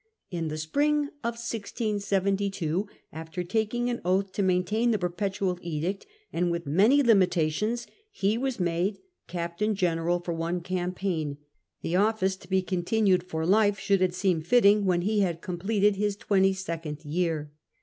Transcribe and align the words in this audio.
In 0.31 0.47
the 0.47 0.57
spring 0.57 1.09
of 1.23 1.35
1672, 1.37 2.87
after 3.13 3.43
taking 3.43 3.87
an 3.87 4.01
oath 4.03 4.31
to 4.31 4.41
maintain 4.41 4.89
the' 4.89 4.97
Perpetual 4.97 5.59
Edict,* 5.61 6.07
and 6.33 6.49
with 6.49 6.65
many 6.65 7.03
limitations, 7.03 7.85
he 8.09 8.35
was 8.35 8.59
made 8.59 8.97
Captain 9.27 9.75
General 9.75 10.19
for 10.19 10.33
one 10.33 10.61
campaign, 10.61 11.37
the 11.83 11.97
office 11.97 12.35
to 12.37 12.49
be 12.49 12.63
continued 12.63 13.21
for 13.21 13.45
life 13.45 13.77
should 13.77 14.01
it 14.01 14.15
seem 14.15 14.41
fitting 14.41 14.85
when 14.85 15.01
he 15.03 15.19
had 15.19 15.39
completed 15.39 15.97
his 15.97 16.15
twenty 16.15 16.51
second 16.53 17.05
year. 17.05 17.51